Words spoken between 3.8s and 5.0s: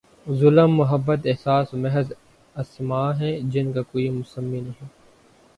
کوئی مسمی نہیں؟